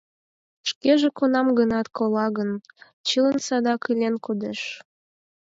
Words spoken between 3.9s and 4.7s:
илен кодеш.